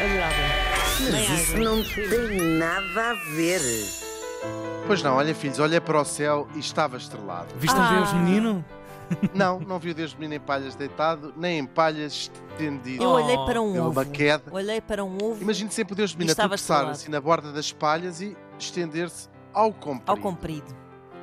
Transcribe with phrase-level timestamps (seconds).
[0.00, 0.34] Adorava.
[1.12, 3.60] Mas isso não tem nada a ver.
[4.86, 7.48] Pois não, olha filhos, olha para o céu e estava estrelado.
[7.56, 7.94] Viste um Ah.
[7.94, 8.64] Deus, menino?
[9.34, 13.02] Não, não viu Deus menino em palhas deitado, nem em palhas estendido.
[13.02, 14.10] Eu olhei para É um uma ovo.
[14.10, 14.44] queda.
[14.52, 17.72] Olhei para um ovo Imagine sempre o Deus menino a tropeçar assim na borda das
[17.72, 20.10] palhas e estender-se ao comprido.
[20.10, 20.76] ao comprido.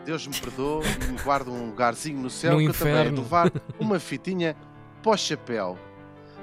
[0.06, 3.52] Deus me perdoe e me guarde um lugarzinho no céu No que eu também levar
[3.80, 4.56] uma fitinha
[5.02, 5.78] para o chapéu.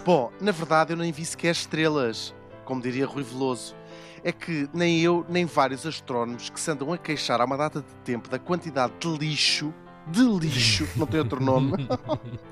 [0.04, 2.34] Bom, na verdade eu nem vi sequer estrelas,
[2.64, 3.76] como diria Rui Veloso.
[4.22, 7.80] É que nem eu, nem vários astrónomos que se andam a queixar há uma data
[7.80, 9.72] de tempo da quantidade de lixo,
[10.06, 11.86] de lixo, não tem outro nome,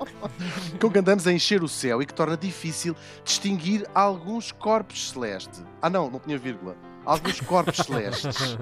[0.79, 5.63] com que andamos a encher o céu e que torna difícil distinguir alguns corpos celestes.
[5.81, 6.75] Ah não, não tinha vírgula.
[7.05, 8.57] Alguns corpos celestes.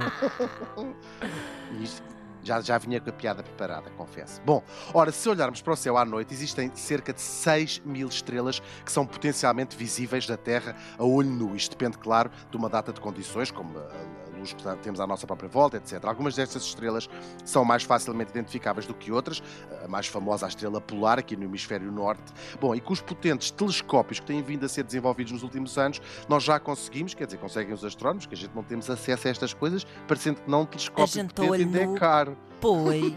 [1.80, 2.04] Isto
[2.44, 4.42] já, já vinha com a piada preparada, confesso.
[4.46, 4.64] Bom,
[4.94, 8.92] ora, se olharmos para o céu à noite, existem cerca de 6 mil estrelas que
[8.92, 11.56] são potencialmente visíveis da Terra a olho nu.
[11.56, 15.26] Isto depende, claro, de uma data de condições, como a, luz que temos à nossa
[15.26, 16.04] própria volta, etc.
[16.04, 17.10] Algumas destas estrelas
[17.46, 19.42] são mais facilmente identificáveis do que outras.
[19.84, 22.34] A mais famosa, a estrela polar, aqui no hemisfério norte.
[22.60, 26.02] Bom, e com os potentes telescópios que têm vindo a ser desenvolvidos nos últimos anos,
[26.28, 29.32] nós já conseguimos, quer dizer, conseguem os astrónomos, que a gente não temos acesso a
[29.32, 32.38] estas coisas, parecendo que não um telescópio potente ainda é caro.
[32.60, 33.16] Foi.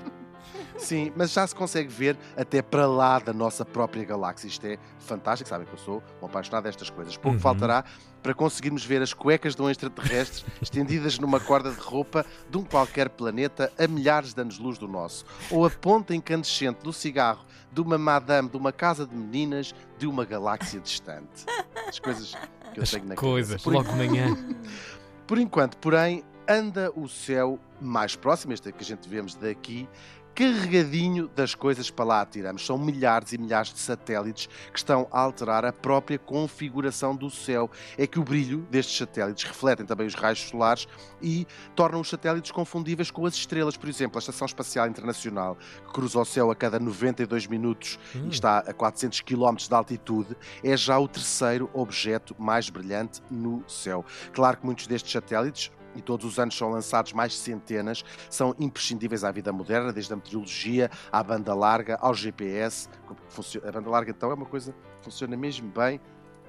[0.77, 4.49] Sim, mas já se consegue ver até para lá da nossa própria galáxia.
[4.49, 7.17] Isto é fantástico, sabem que eu sou um apaixonado destas coisas.
[7.17, 7.41] Pouco Uhum.
[7.41, 7.85] faltará
[8.23, 12.65] para conseguirmos ver as cuecas de um extraterrestre estendidas numa corda de roupa de um
[12.65, 15.25] qualquer planeta a milhares de anos-luz do nosso.
[15.51, 20.07] Ou a ponta incandescente do cigarro de uma madame de uma casa de meninas de
[20.07, 21.45] uma galáxia distante.
[21.89, 22.35] As coisas
[22.73, 23.71] que eu As tenho na coisas, cabeça.
[23.71, 24.37] Logo de manhã.
[25.27, 29.89] por enquanto, porém, anda o céu mais próximo, este que a gente vemos daqui,
[30.35, 32.67] carregadinho das coisas para lá atiramos.
[32.67, 37.71] São milhares e milhares de satélites que estão a alterar a própria configuração do céu.
[37.97, 40.87] É que o brilho destes satélites refletem também os raios solares
[41.23, 43.77] e tornam os satélites confundíveis com as estrelas.
[43.77, 45.57] Por exemplo, a Estação Espacial Internacional,
[45.87, 48.27] que cruza o céu a cada 92 minutos Hum.
[48.27, 53.63] e está a 400 km de altitude, é já o terceiro objeto mais brilhante no
[53.69, 54.05] céu.
[54.33, 59.25] Claro que muitos destes satélites e todos os anos são lançados mais centenas, são imprescindíveis
[59.25, 62.89] à vida moderna, desde a meteorologia, à banda larga, ao GPS.
[63.29, 66.01] Funciona- A banda larga, então, é uma coisa que funciona mesmo bem.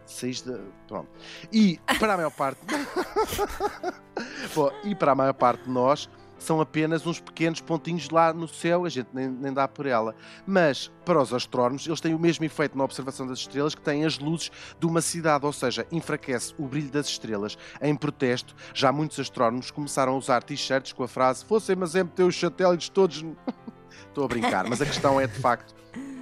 [0.06, 0.56] Seis de...
[0.88, 1.09] Pronto.
[1.51, 2.61] E para a maior parte.
[4.53, 8.47] Bom, e para a maior parte de nós, são apenas uns pequenos pontinhos lá no
[8.47, 10.16] céu, a gente nem, nem dá por ela.
[10.46, 14.06] Mas para os astrónomos, eles têm o mesmo efeito na observação das estrelas que têm
[14.06, 17.57] as luzes de uma cidade, ou seja, enfraquece o brilho das estrelas.
[17.81, 22.03] Em protesto, já muitos astrónomos começaram a usar t-shirts com a frase: Fossem, mas é
[22.03, 23.22] meter os satélites todos.
[23.22, 23.38] no-"
[24.07, 25.75] Estou a brincar, mas a questão é de facto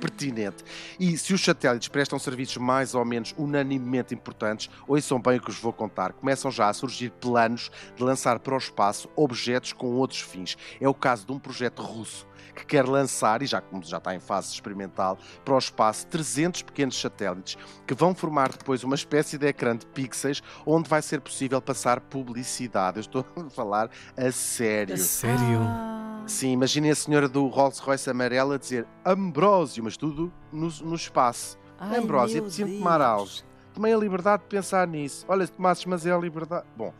[0.03, 0.65] pertinente.
[0.99, 5.49] E se os satélites prestam serviços mais ou menos unanimemente importantes, ouçam bem o que
[5.49, 6.11] vos vou contar.
[6.11, 10.57] Começam já a surgir planos de lançar para o espaço objetos com outros fins.
[10.81, 14.13] É o caso de um projeto russo que quer lançar, e já, como já está
[14.13, 19.37] em fase experimental, para o espaço 300 pequenos satélites que vão formar depois uma espécie
[19.37, 22.97] de ecrã de pixels onde vai ser possível passar publicidade.
[22.97, 24.95] Eu estou a falar a sério.
[24.95, 25.61] A sério?
[25.61, 26.02] Ah.
[26.25, 30.95] Sim, imaginem a senhora do Rolls Royce amarelo a dizer Ambrósio, mas tudo no, no
[30.95, 31.57] espaço.
[31.77, 32.83] Ai, Ambrósio, apetecia-me Deus.
[32.83, 33.29] tomar algo.
[33.73, 35.25] Tomei a liberdade de pensar nisso.
[35.27, 36.65] Olha, se tomasses, mas é a liberdade.
[36.77, 36.93] Bom,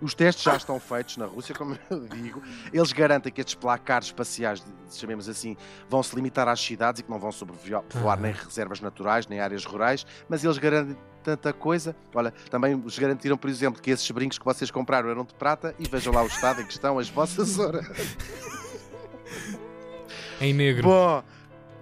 [0.00, 2.42] os testes já estão feitos na Rússia, como eu digo.
[2.72, 5.56] Eles garantem que estes placares espaciais, chamemos assim,
[5.88, 8.16] vão se limitar às cidades e que não vão sobrevoar Ah.
[8.16, 10.96] nem reservas naturais, nem áreas rurais, mas eles garantem
[11.26, 11.96] tanta coisa.
[12.14, 15.74] Olha, também os garantiram, por exemplo, que esses brincos que vocês compraram eram de prata
[15.76, 17.84] e vejam lá o estado em que estão as vossas horas.
[20.40, 20.84] Em negro.
[20.84, 21.24] Bom,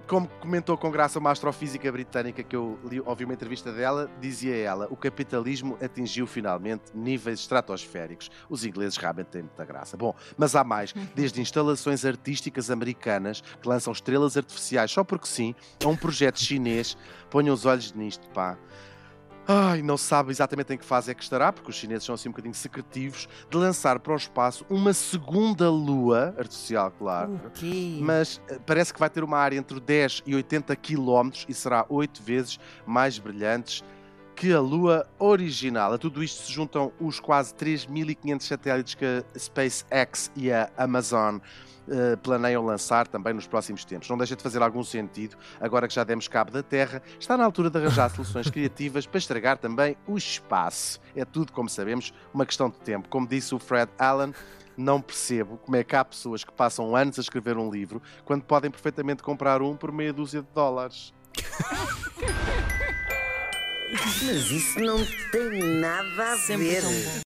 [0.06, 4.56] como comentou com graça uma astrofísica britânica que eu li, ouvi uma entrevista dela, dizia
[4.56, 8.30] ela: o capitalismo atingiu finalmente níveis estratosféricos.
[8.48, 9.94] Os ingleses realmente têm muita graça.
[9.94, 15.54] Bom, mas há mais, desde instalações artísticas americanas que lançam estrelas artificiais só porque sim,
[15.84, 16.96] a um projeto chinês.
[17.28, 18.56] Ponham os olhos nisto, pá.
[19.46, 22.28] Ai, não sabe exatamente em que fase é que estará, porque os chineses são assim
[22.28, 27.98] um bocadinho secretivos, de lançar para o espaço uma segunda lua, artificial, claro, O quê?
[28.00, 31.84] mas eh, parece que vai ter uma área entre 10 e 80 km e será
[31.90, 33.84] 8 vezes mais brilhantes
[34.34, 35.92] que a Lua original.
[35.92, 41.38] A tudo isto se juntam os quase 3.500 satélites que a SpaceX e a Amazon
[41.86, 44.08] eh, planeiam lançar também nos próximos tempos.
[44.08, 47.44] Não deixa de fazer algum sentido, agora que já demos cabo da Terra, está na
[47.44, 50.98] altura de arranjar soluções criativas para estragar também o espaço.
[51.14, 53.08] É tudo, como sabemos, uma questão de tempo.
[53.08, 54.32] Como disse o Fred Allen,
[54.76, 58.44] não percebo como é que há pessoas que passam anos a escrever um livro quando
[58.44, 61.12] podem perfeitamente comprar um por meia dúzia de dólares.
[63.90, 66.82] Mas isso não tem nada a Sempre ver.